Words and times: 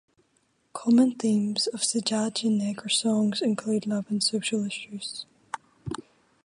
Common 0.73 1.11
themes 1.13 1.67
of 1.67 1.81
Cidade 1.81 2.45
Negra 2.49 2.89
songs 2.89 3.39
include 3.39 3.85
love 3.85 4.07
and 4.09 4.23
social 4.23 4.65
issues. 4.65 5.27